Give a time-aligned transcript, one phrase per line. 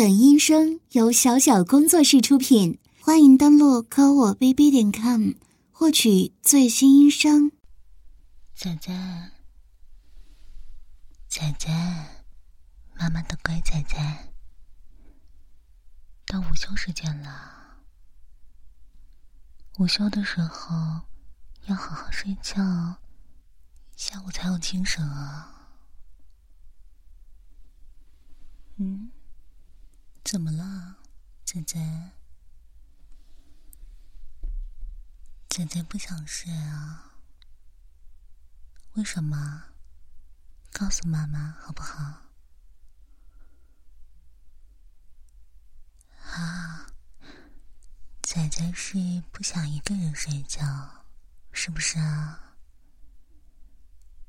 [0.00, 5.32] 本音声由小小工作室出品，欢迎登录科我 bb 点 com
[5.70, 7.52] 获取最新音声。
[8.54, 8.90] 仔仔，
[11.28, 11.68] 仔仔，
[12.94, 14.32] 妈妈的乖仔仔，
[16.24, 17.82] 到午休时间了。
[19.78, 20.74] 午休的时候
[21.66, 22.62] 要好好睡觉，
[23.96, 25.76] 下午才有精神啊。
[28.78, 29.10] 嗯。
[30.22, 30.96] 怎么了，
[31.44, 31.78] 仔仔？
[35.48, 37.14] 仔仔不想睡啊？
[38.92, 39.64] 为什么？
[40.72, 42.22] 告诉妈妈好不好？
[46.22, 46.86] 啊，
[48.22, 48.96] 仔仔是
[49.32, 51.06] 不想一个人睡觉，
[51.50, 52.54] 是不是啊？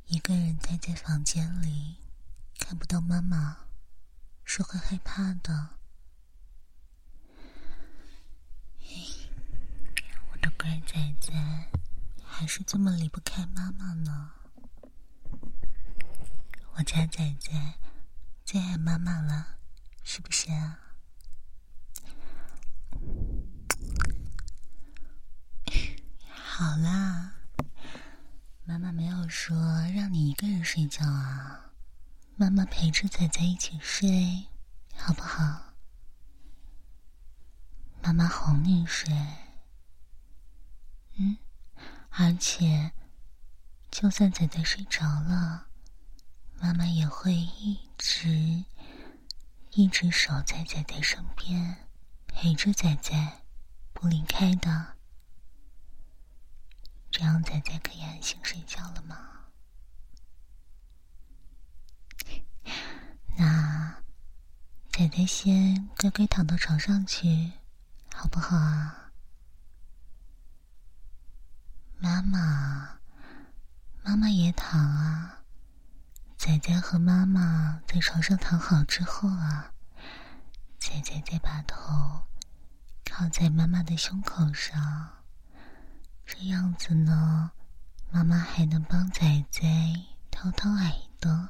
[0.08, 1.98] 一个人待在房间里，
[2.58, 3.68] 看不到妈妈，
[4.44, 5.80] 是会害怕的。
[10.42, 11.32] 的乖仔仔，
[12.26, 14.32] 还是这么离不开妈妈呢。
[16.74, 17.52] 我家仔仔
[18.44, 19.60] 最爱妈妈了，
[20.04, 20.80] 是不是啊？
[26.34, 27.34] 好啦，
[28.64, 29.56] 妈妈没有说
[29.94, 31.72] 让你一个人睡觉啊，
[32.36, 34.48] 妈妈陪着仔仔一起睡，
[34.96, 35.76] 好不好？
[38.02, 39.14] 妈妈哄你睡。
[41.22, 41.38] 嗯，
[42.10, 42.94] 而且，
[43.91, 45.68] 就算仔仔睡着了，
[46.60, 48.66] 妈妈也会一直
[49.70, 51.88] 一直守在仔仔身边，
[52.26, 53.44] 陪着仔仔，
[53.94, 54.98] 不离开的。
[57.12, 59.46] 这样仔仔可以安心睡觉了吗？
[63.38, 64.02] 那
[64.91, 67.52] 仔仔先乖乖躺到床上去，
[68.16, 69.00] 好不好啊？
[72.22, 73.00] 妈妈，
[74.03, 75.40] 妈妈也躺啊。
[76.38, 79.73] 仔仔和妈妈在床上躺好之后啊，
[80.78, 82.22] 仔仔再把头
[83.06, 85.23] 靠在妈妈的胸口上，
[86.23, 87.51] 这样子呢，
[88.12, 89.63] 妈妈还能帮仔仔
[90.29, 91.50] 掏掏耳朵，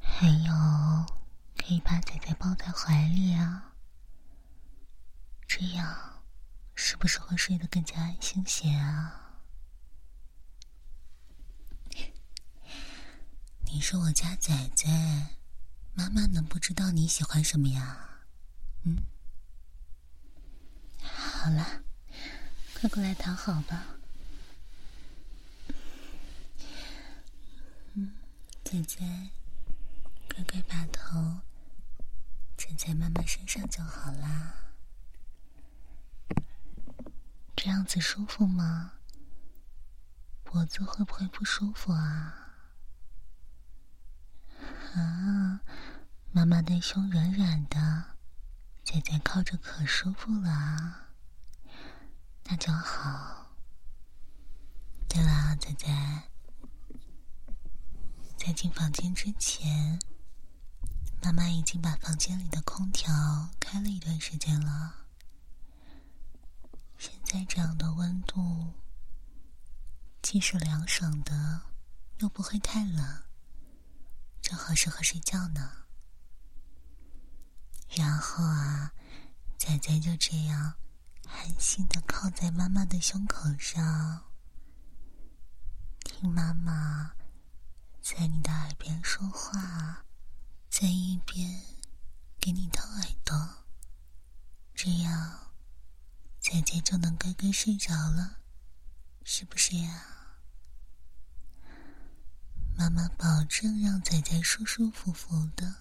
[0.00, 0.52] 还有
[1.56, 3.72] 可以把仔仔抱在怀里啊，
[5.48, 6.10] 这样。
[6.74, 9.21] 是不是会睡得更加安心些啊？
[13.74, 14.86] 你是我家仔仔，
[15.94, 18.20] 妈妈能不知道你喜欢什么呀？
[18.82, 18.98] 嗯，
[21.00, 21.82] 好了，
[22.74, 23.86] 快过来躺好吧。
[27.94, 28.12] 嗯，
[28.62, 28.98] 仔仔，
[30.28, 31.40] 乖乖把头
[32.58, 34.54] 枕在妈妈身上就好啦。
[37.56, 38.92] 这样子舒服吗？
[40.44, 42.41] 脖子会不会不舒服啊？
[44.94, 45.60] 啊，
[46.30, 48.16] 妈妈的胸软软的，
[48.84, 51.08] 仔仔靠着可舒服了，
[52.44, 53.54] 那就好。
[55.08, 55.88] 对了，仔仔，
[58.36, 59.98] 在进房间之前，
[61.22, 64.94] 妈妈已经把房间里的空调开了一段时间了。
[66.98, 68.72] 现在这样的温度，
[70.22, 71.62] 既是凉爽的，
[72.18, 73.22] 又不会太冷，
[74.42, 75.72] 正好适合睡觉呢。
[77.94, 78.92] 然后啊，
[79.56, 80.74] 仔仔就这样
[81.26, 84.24] 安心的靠在妈妈的胸口上，
[86.04, 87.12] 听妈妈
[88.02, 90.04] 在你的耳边说话，
[90.68, 91.62] 在一边
[92.40, 93.64] 给你掏耳朵，
[94.74, 95.38] 这样。
[96.40, 98.38] 仔仔就能乖乖睡着了，
[99.24, 100.11] 是不是呀？
[102.82, 105.72] 妈妈保证让仔仔舒舒服服的。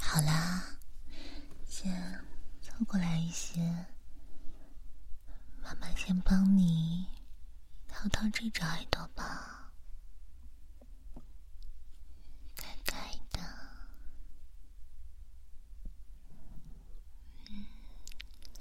[0.00, 0.64] 好啦，
[1.68, 2.24] 先
[2.62, 3.60] 凑过来一些，
[5.62, 7.06] 妈妈先帮你
[7.88, 9.70] 掏掏这只耳朵吧。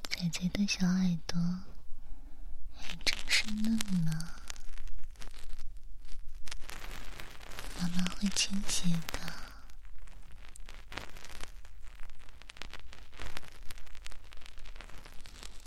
[0.10, 1.40] 仔仔的小耳朵
[2.74, 4.41] 还真是嫩呢，
[7.82, 9.20] 妈妈会清洗的。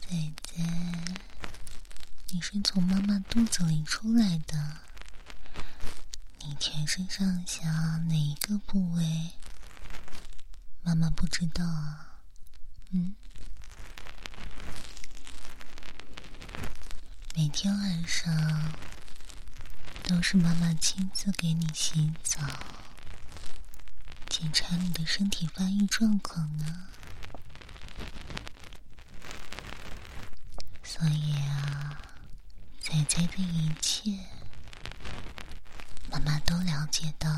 [0.06, 0.62] 姐姐，
[2.28, 4.78] 你是从妈妈肚子里出来的，
[6.38, 7.66] 你全身上下
[8.08, 9.32] 哪一个部位，
[10.82, 12.20] 妈妈不知道啊。
[12.90, 13.16] 嗯，
[17.34, 18.72] 每天晚上
[20.06, 22.42] 都是妈妈亲自给你洗澡，
[24.28, 26.88] 检查你的身体发育状况呢。
[30.82, 31.98] 所以啊，
[32.80, 34.18] 仔仔的一切，
[36.10, 37.28] 妈妈都了解到。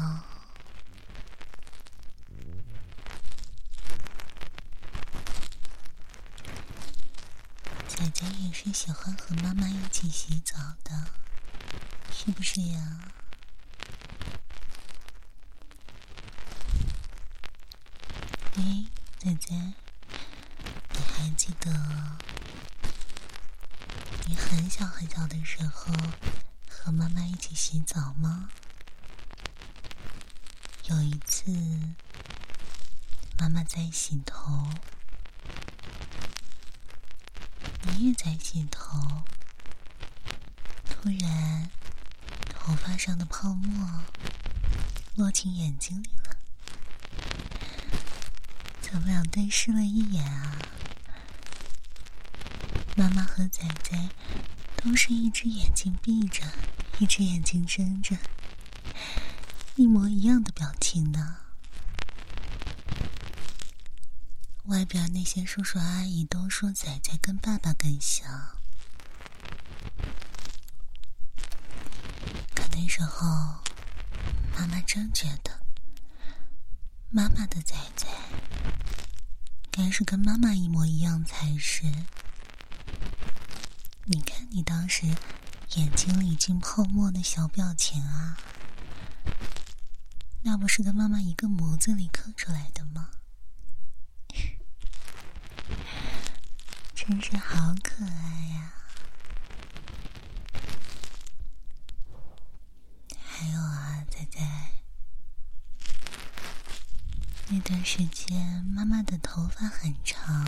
[7.88, 11.10] 仔仔也是喜欢和妈妈一起洗澡的，
[12.18, 13.12] 是不是呀？
[18.56, 18.84] 哎，
[19.18, 21.70] 仔仔，你还记得？
[24.26, 25.92] 你很小很小的时候
[26.68, 28.48] 和妈妈一起洗澡吗？
[30.86, 31.52] 有一次，
[33.38, 34.68] 妈妈在洗头，
[37.82, 39.22] 你也在洗头，
[40.88, 41.70] 突然
[42.66, 44.02] 头发上的泡沫
[45.14, 46.36] 落进眼睛里了，
[48.82, 50.58] 咱们俩对视了一眼啊。
[52.96, 54.08] 妈妈和仔仔
[54.82, 56.42] 都是一只眼睛闭着，
[56.98, 58.16] 一只眼睛睁着，
[59.76, 61.36] 一模一样的表情呢。
[64.64, 68.28] 外边那些叔叔阿姨都说仔仔跟爸爸更像，
[72.52, 73.26] 可那时候
[74.58, 75.50] 妈妈真觉得，
[77.10, 78.08] 妈妈的崽崽
[79.70, 81.84] 该是跟妈妈一模一样才是。
[84.04, 85.06] 你看，你当时
[85.74, 88.38] 眼睛里进泡沫的小表情啊，
[90.40, 93.10] 那不是跟妈妈一个模子里刻出来的吗？
[96.96, 98.72] 真是好可爱呀
[103.52, 104.40] 有啊，仔仔，
[107.48, 110.46] 那段时间妈妈的头发很长，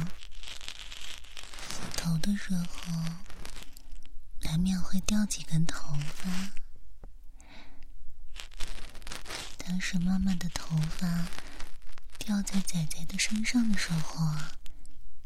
[1.68, 2.92] 洗头的时候。
[4.42, 6.52] 难免会掉几根头发。
[9.58, 11.26] 当时妈妈的头发
[12.18, 14.52] 掉在仔仔的身上的时候啊，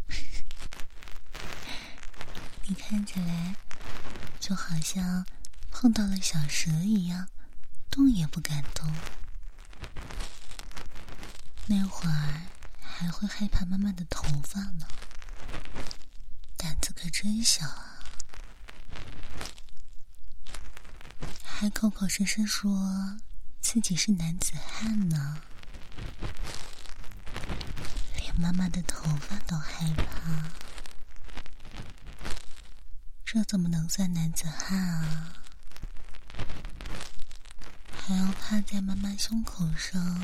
[2.66, 3.54] 你看起来
[4.40, 5.26] 就好像
[5.70, 7.28] 碰到了小蛇一样，
[7.90, 8.90] 动也不敢动。
[11.66, 12.42] 那会儿
[12.80, 14.86] 还会害怕妈妈的头发呢，
[16.56, 18.04] 胆子可真小啊！
[21.42, 23.16] 还口口声声说
[23.60, 25.40] 自己是男子汉呢，
[28.16, 30.50] 连妈妈的头发都害怕，
[33.24, 35.32] 这怎么能算男子汉啊？
[37.96, 40.20] 还要趴在妈妈胸口上，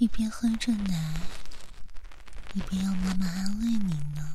[0.00, 1.20] 一边喝着奶，
[2.54, 4.34] 一边要妈妈安慰你呢。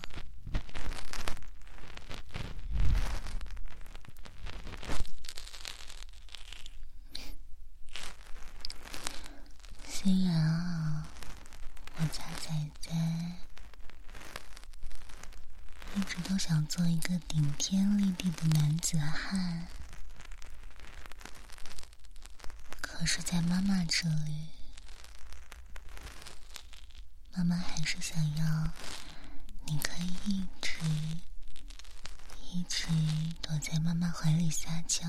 [9.88, 11.08] 虽然啊，
[11.96, 12.92] 我家仔仔
[15.96, 19.66] 一直都想做一个顶天立地的男子汉，
[22.80, 24.50] 可是，在妈妈这里，
[27.38, 28.70] 妈妈还是想要
[29.66, 30.80] 你可以一直
[32.54, 32.88] 一直
[33.42, 35.06] 躲在妈妈怀里撒娇。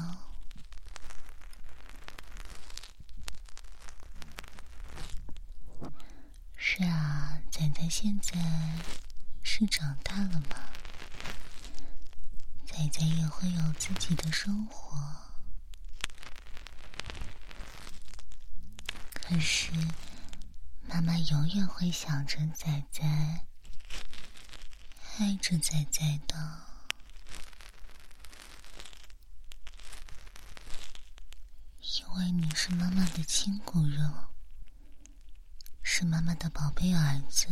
[6.56, 8.34] 是啊，仔仔现在
[9.44, 10.56] 是长大了嘛，
[12.66, 14.98] 仔仔也会有自己的生活。
[19.14, 19.70] 可是，
[20.96, 23.04] 妈妈永远会想着仔仔，
[25.18, 26.58] 爱着仔仔的，
[31.80, 34.10] 因为你是妈妈的亲骨肉。
[35.82, 37.46] 是妈妈的宝贝儿子，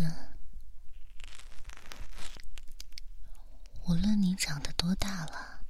[3.82, 5.60] 无论你长得多大了，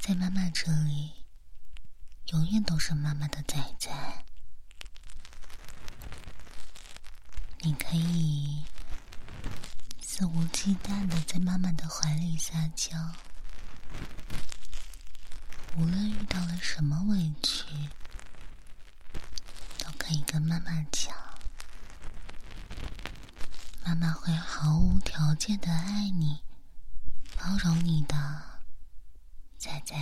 [0.00, 1.26] 在妈妈这里，
[2.28, 4.24] 永远都是妈妈的仔仔。
[7.66, 8.62] 你可以
[10.02, 12.94] 肆无忌惮的在妈妈的怀里撒娇，
[15.74, 17.64] 无论遇到了什么委屈。
[19.78, 21.16] 都可以跟妈妈讲，
[23.82, 26.42] 妈妈会毫无条件的爱你、
[27.38, 28.42] 包容你的，
[29.56, 29.96] 仔仔。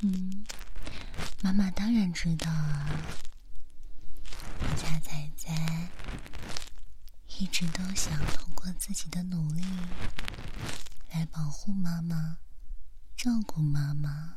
[0.00, 0.43] 嗯，
[1.44, 2.88] 妈妈当然知道啊。
[4.60, 5.52] 我家仔仔
[7.36, 9.62] 一直都想通过自己的努力
[11.10, 12.38] 来保护妈妈、
[13.14, 14.36] 照顾妈妈。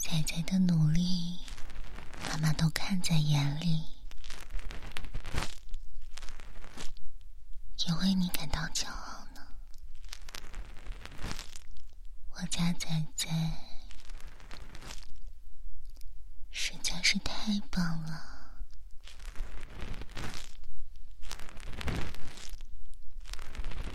[0.00, 1.38] 仔仔的努力，
[2.28, 3.84] 妈妈都看在眼里，
[7.86, 9.46] 也为你感到骄傲呢。
[12.32, 13.28] 我家仔仔
[16.50, 18.50] 实在是太棒了，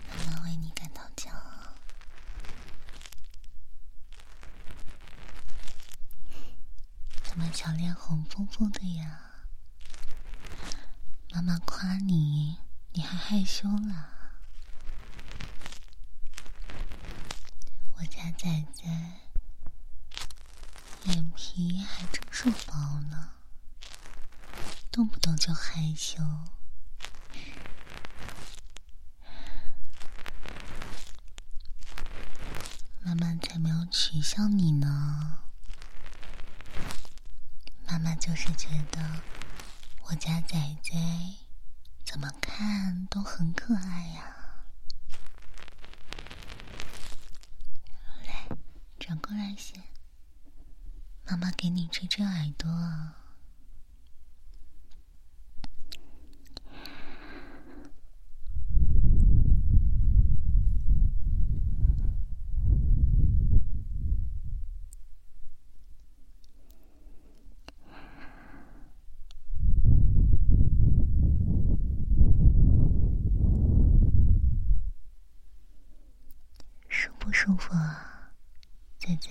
[0.08, 1.74] 妈妈为你感到骄傲。
[7.24, 9.20] 怎么小脸红扑扑的呀？
[11.32, 12.60] 妈妈夸你，
[12.94, 14.12] 你还害羞了。
[17.98, 18.84] 我家仔仔
[21.04, 21.84] 脸皮
[22.46, 22.76] 还真是薄
[23.10, 23.30] 呢，
[24.92, 26.22] 动不动就害羞。
[33.02, 35.40] 妈妈才没有取笑你呢。
[37.88, 39.02] 妈妈就是觉得
[40.04, 40.92] 我家仔仔
[42.06, 44.36] 怎么看都很可爱呀。
[48.28, 48.48] 来，
[49.00, 49.82] 转过来些，
[51.28, 52.70] 妈妈给你吹吹耳朵。
[76.88, 78.32] 舒不舒服啊，
[78.98, 79.30] 仔仔？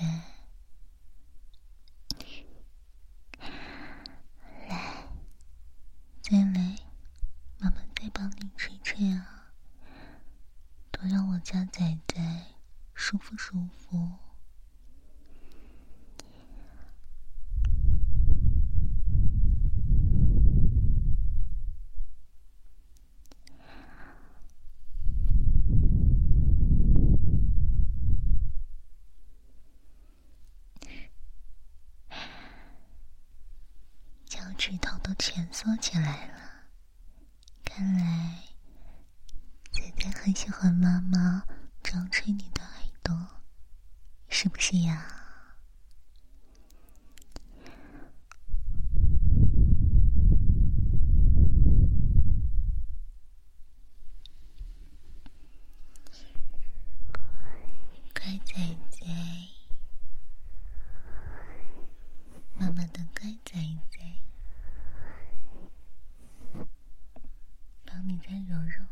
[4.69, 5.09] 来，
[6.21, 6.77] 再来，
[7.59, 9.53] 妈妈再帮你吹吹啊，
[10.91, 12.21] 多让我家仔仔
[13.15, 14.11] 舒服舒服。
[34.27, 36.35] 脚趾头都蜷缩起来了，
[37.65, 38.43] 看来
[39.71, 41.45] 仔仔很喜欢妈妈
[41.81, 43.15] 张吹你的耳朵，
[44.29, 45.07] 是不是呀？
[58.15, 58.55] 乖仔
[58.91, 59.07] 仔。
[62.57, 62.71] 妈
[63.25, 63.59] 乖仔
[63.91, 63.99] 仔，
[67.87, 68.85] 帮你再揉揉，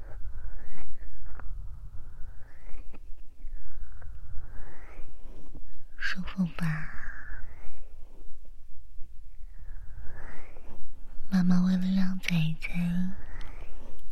[5.98, 6.88] 舒服吧？
[11.28, 12.68] 妈妈为了让仔仔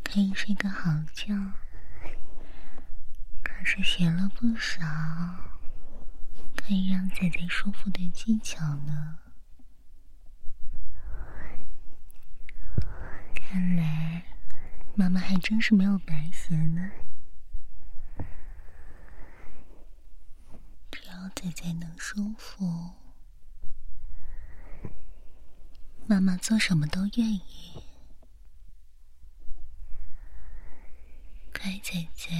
[0.04, 1.34] 可以睡个好觉，
[3.42, 4.82] 可是学了不少
[6.56, 9.16] 可以让仔仔舒服的技巧呢。
[13.52, 14.22] 看来
[14.94, 16.90] 妈妈还真是没有白学呢。
[20.90, 22.94] 只要仔仔能舒服，
[26.06, 27.82] 妈妈做什么都愿意。
[31.52, 32.30] 乖仔仔，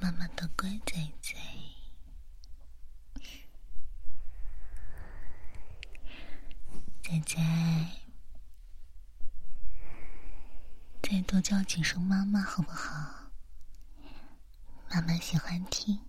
[0.00, 1.12] 妈妈的乖仔
[7.28, 7.36] 再。
[11.02, 13.30] 再多叫几声妈妈好不好？
[14.90, 16.00] 妈妈喜欢听。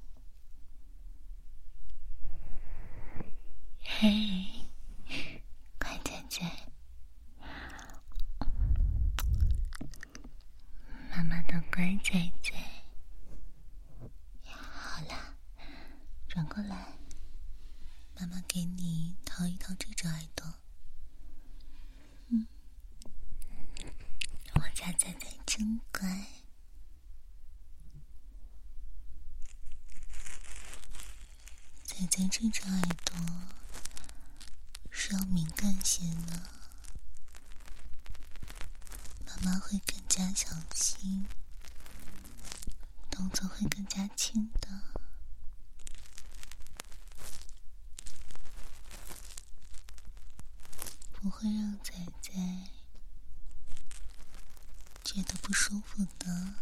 [3.81, 4.69] 嘿，
[5.77, 6.41] 乖仔仔，
[11.09, 12.53] 妈妈的乖仔仔。
[14.45, 15.35] 好啦，
[16.29, 16.93] 转过来，
[18.15, 20.45] 妈妈给你掏一掏这只耳朵。
[24.55, 26.27] 我家仔仔真乖，
[31.83, 33.15] 仔仔这只耳朵
[34.91, 36.49] 是要敏感些的，
[39.25, 41.25] 妈妈会更加小心，
[43.09, 44.67] 动作会更加轻的，
[51.21, 52.31] 不会让仔仔
[55.03, 56.53] 觉得不舒服的。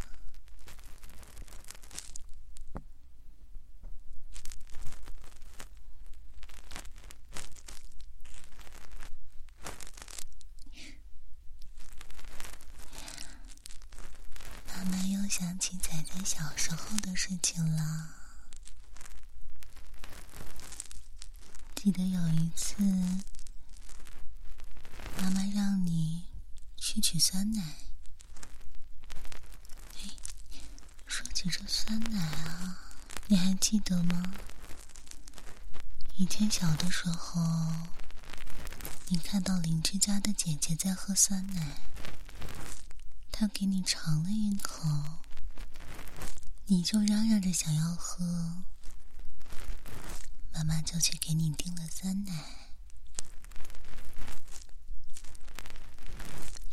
[15.30, 18.08] 想起仔仔小时候的事情了。
[21.76, 22.82] 记得有一次，
[25.18, 26.24] 妈妈让你
[27.18, 27.74] 酸奶。
[31.06, 32.78] 说起这酸奶啊，
[33.26, 34.34] 你还记得吗？
[36.16, 37.40] 以前小的时候，
[39.08, 41.80] 你看到邻居家的姐姐在喝酸奶。
[43.32, 44.84] 她给你尝了一口，
[46.66, 48.64] 你就嚷嚷着想要喝，
[50.52, 52.57] 妈妈就去给你订了酸奶。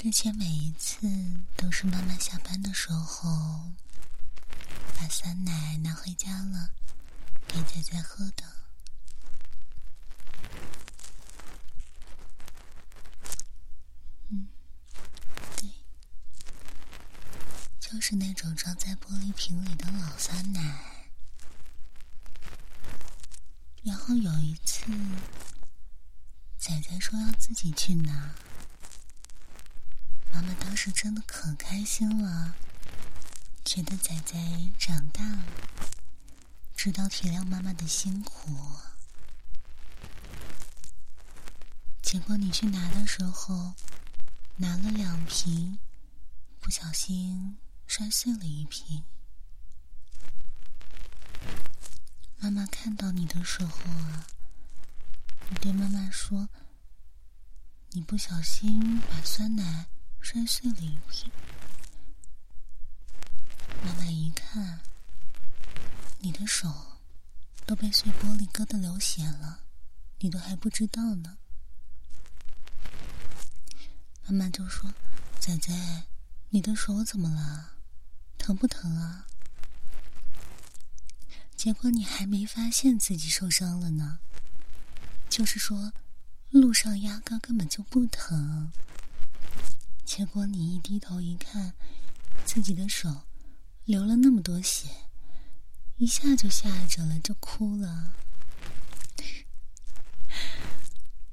[0.06, 1.10] 之前每一次
[1.58, 3.72] 都是妈妈下班的时候
[4.96, 6.70] 把酸奶拿回家了，
[7.48, 8.44] 给仔仔喝的。
[15.58, 15.72] 对
[17.80, 21.10] 就是那种装在玻璃瓶里的老酸奶。
[23.82, 24.86] 然后有一次，
[26.60, 28.36] 仔仔说要自己去拿，
[30.36, 32.56] 妈妈当时真的可开心了，
[33.64, 34.38] 觉得仔仔
[34.78, 35.46] 长大了，
[36.76, 38.52] 知道体谅妈妈的辛苦。
[42.02, 43.76] 结果你去拿的时候，
[44.58, 45.80] 拿了两瓶，
[46.60, 47.58] 不小心。
[47.88, 49.04] 摔碎了一瓶。
[52.40, 54.26] 妈妈看到你的时候啊，
[55.50, 56.50] 你对妈妈说
[57.94, 59.86] ：“你不小心把酸奶
[60.26, 61.32] 摔碎了一瓶。”
[63.86, 64.82] 妈妈一看，
[66.18, 66.98] 你的手
[67.68, 69.60] 都被碎玻璃割的流血了，
[70.18, 71.38] 你都还不知道呢。
[74.26, 74.92] 妈妈就说
[75.40, 75.72] ：“仔仔，
[76.50, 77.76] 你的手怎么了？”
[78.40, 79.28] 疼不疼啊？
[81.56, 84.18] 结果你还没发现自己受伤了呢。
[85.30, 85.94] 就是说，
[86.50, 88.72] 路上压根根本就不疼。
[90.06, 91.74] 结果你一低头一看，
[92.46, 93.24] 自己的手
[93.86, 94.88] 流了那么多血，
[95.98, 98.14] 一下就吓着了，就哭了。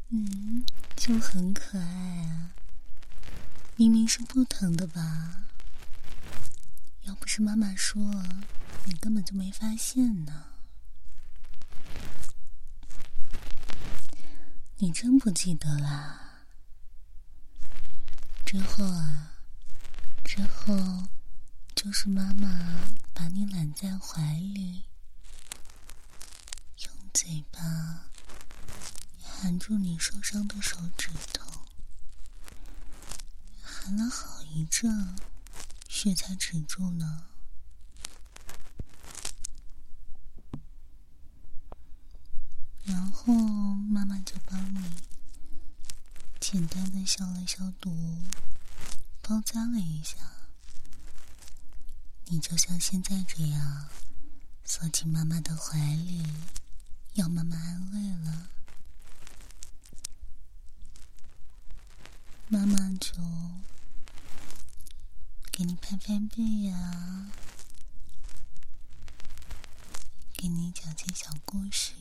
[0.09, 0.65] 嗯，
[0.97, 2.55] 就很可爱啊。
[3.77, 5.45] 明明是不疼的吧？
[7.03, 8.25] 要不是妈妈说，
[8.87, 10.47] 你根本就没发现呢。
[14.79, 16.22] 你真不记得啦？
[18.53, 19.33] 之后啊，
[20.27, 21.09] 之后
[21.75, 22.85] 就是妈妈
[23.15, 24.85] 把你揽在怀里，
[26.85, 28.11] 用嘴巴
[29.23, 31.63] 含住你受伤的手指头，
[33.63, 35.17] 含了好一阵。
[35.89, 37.25] 血才止住呢。
[42.85, 43.33] 然后
[43.89, 44.91] 妈妈就帮你
[46.53, 47.91] 简单的消了消毒，
[49.23, 50.17] 包扎了一下。
[52.27, 53.89] 你就像现在这样，
[54.63, 56.23] 缩进妈妈的怀里，
[57.15, 58.49] 要妈妈安慰了。
[62.49, 63.15] 妈妈就。
[65.51, 67.31] 给你拍拍背呀，
[70.35, 71.95] 给你讲些小故事，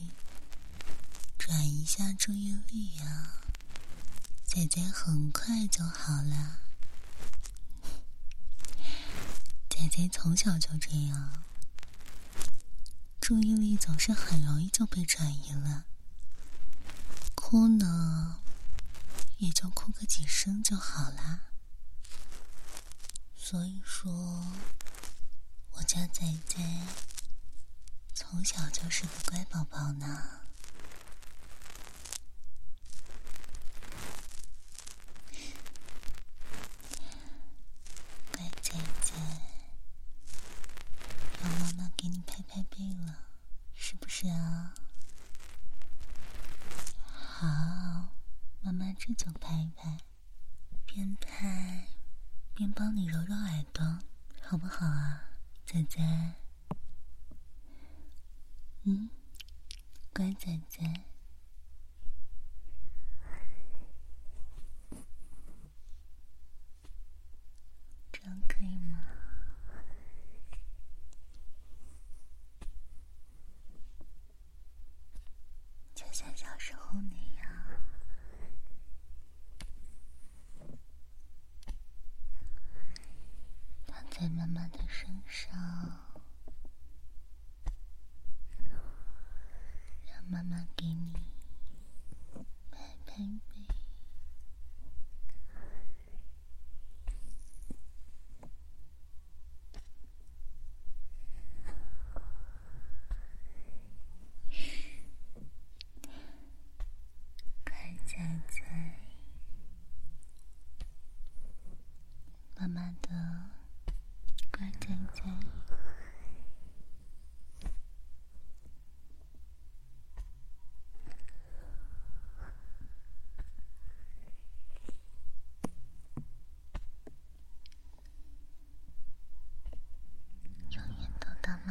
[1.38, 3.41] 转一下注意力呀，
[4.54, 6.58] 仔仔很快就好了。
[9.70, 11.42] 仔仔从小就这样，
[13.18, 15.86] 注意力总是很容易就被转移了，
[17.34, 18.42] 哭呢，
[19.38, 21.44] 也就哭个几声就好了。
[23.34, 24.52] 所以说，
[25.70, 26.58] 我家仔仔
[28.14, 30.40] 从小就是个乖宝宝呢。
[38.32, 39.12] 乖仔仔，
[41.42, 43.18] 让妈妈给你拍拍背了，
[43.74, 44.74] 是不是啊？
[47.10, 47.46] 好，
[48.60, 49.98] 妈妈这就拍拍，
[50.86, 51.88] 边拍
[52.54, 53.98] 边帮你揉揉耳朵，
[54.40, 55.24] 好不好啊，
[55.66, 56.00] 仔仔？
[58.84, 59.10] 嗯，
[60.14, 61.04] 乖仔仔。
[68.46, 69.02] 可以吗？
[75.94, 77.44] 就像小时候呢样，
[83.88, 85.52] 躺在妈妈的身上，
[90.06, 91.12] 让妈妈给你
[92.70, 93.16] 拍拍
[93.48, 93.66] 背。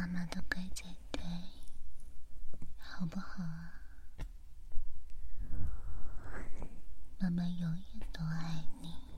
[0.02, 1.22] 妈妈的乖仔仔，
[2.76, 3.72] 好不好啊？
[7.20, 9.11] 妈妈永远都爱你。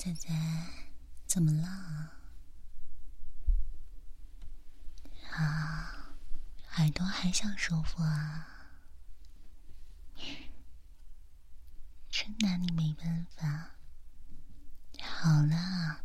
[0.00, 0.28] 仔仔，
[1.26, 1.68] 怎么了？
[5.30, 6.14] 啊，
[6.76, 8.48] 耳朵还想舒服啊？
[12.08, 13.72] 真拿你没办法。
[15.02, 16.00] 好了，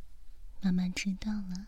[0.60, 1.67] 妈妈知道了。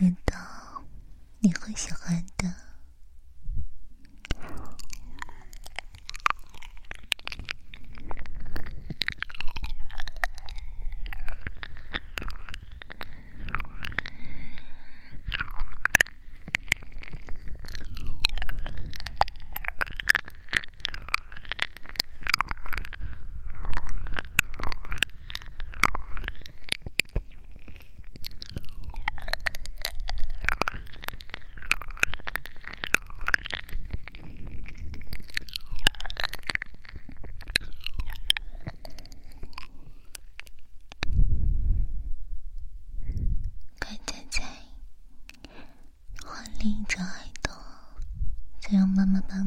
[0.00, 0.23] 妈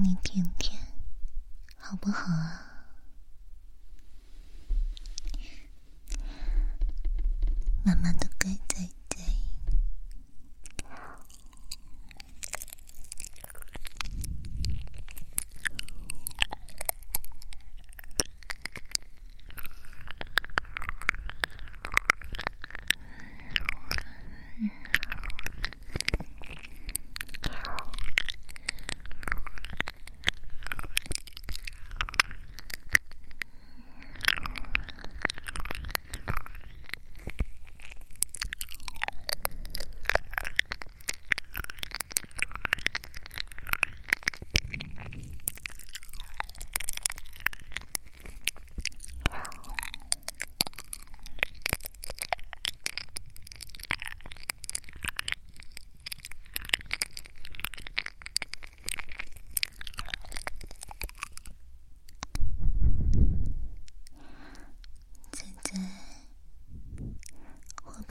[0.04, 0.78] 你听听，
[1.78, 2.86] 好不好啊？
[7.84, 8.37] 慢慢的。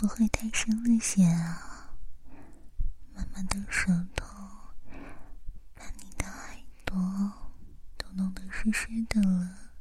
[0.07, 1.90] 不会太深了些啊？
[3.12, 4.25] 妈妈的舌头
[5.75, 6.97] 把你的耳朵
[7.97, 9.73] 都弄得湿湿的了。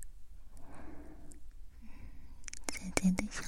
[2.66, 3.44] 仔仔的小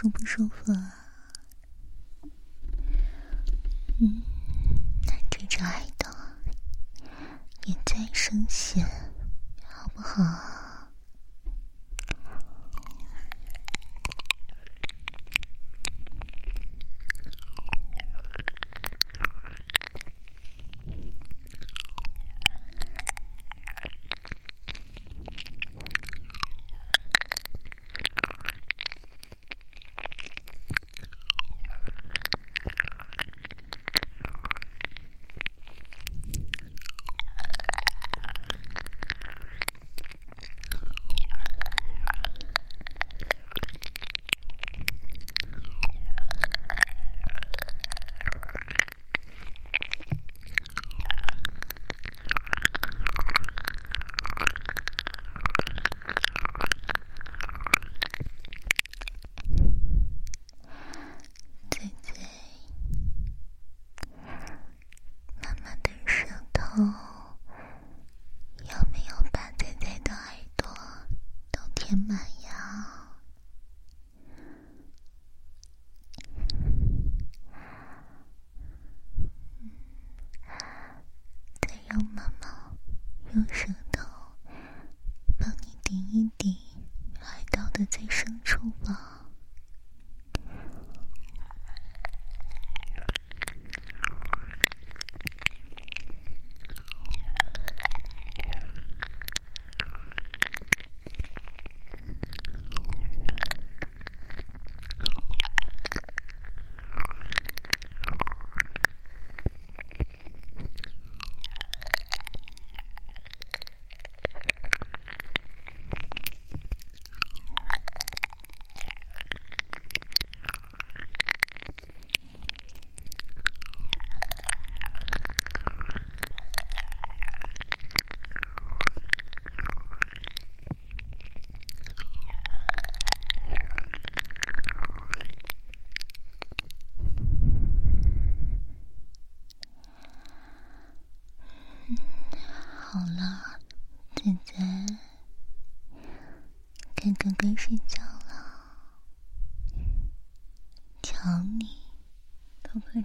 [0.00, 0.94] 舒不舒服啊？
[4.00, 4.22] 嗯，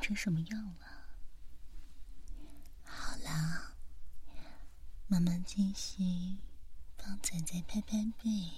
[0.04, 1.08] 成什么样了。
[2.84, 3.76] 好了，
[5.08, 6.40] 妈妈进行
[6.98, 8.52] 帮仔仔拍拍背，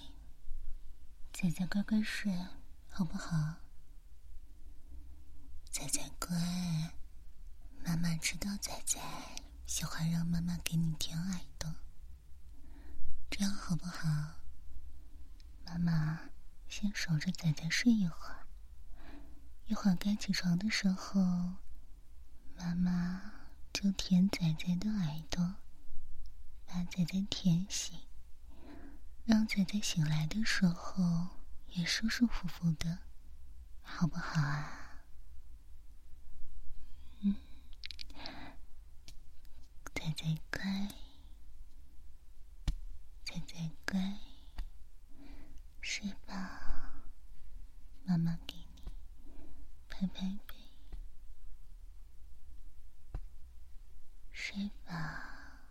[1.31, 2.35] 仔仔乖乖睡，
[2.89, 3.57] 好不好？
[5.69, 6.35] 仔仔乖，
[7.83, 8.99] 妈妈知道仔仔
[9.67, 11.75] 喜欢让妈妈给你舔耳朵，
[13.29, 14.41] 这样好不好？
[15.63, 16.31] 妈妈
[16.67, 18.44] 先守着仔仔睡一会儿，
[19.67, 21.55] 一会儿该起床的时候，
[22.55, 23.33] 妈妈
[23.73, 25.55] 就舔仔仔的耳朵，
[26.67, 27.99] 把仔仔舔醒，
[29.25, 31.29] 让仔仔醒来的时候
[31.69, 32.99] 也舒舒服服的，
[33.81, 35.01] 好不好啊？
[37.21, 37.35] 嗯，
[39.95, 40.89] 仔仔乖。
[43.25, 44.19] 仔仔乖，
[45.81, 47.01] 睡吧，
[48.05, 48.64] 妈妈给
[49.97, 50.53] 拍拍背，
[54.33, 55.63] 睡吧，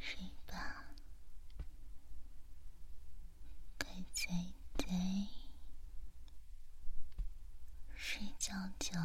[0.00, 0.18] 睡
[0.48, 0.82] 吧，
[3.78, 4.28] 乖仔
[4.76, 4.84] 仔，
[7.94, 8.98] 睡觉觉。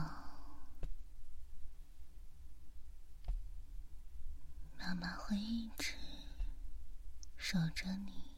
[4.79, 5.93] 妈妈会一直
[7.37, 8.31] 守着你，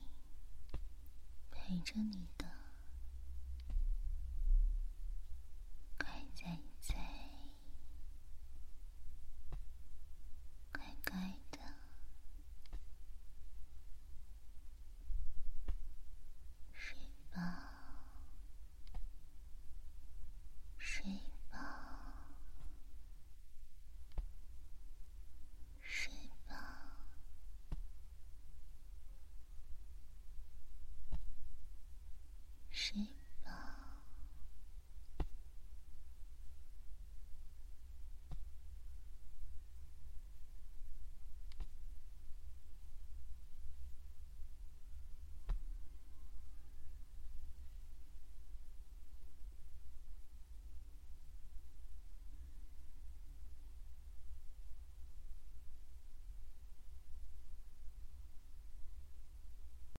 [1.49, 2.27] 陪着你。
[6.39, 6.68] say.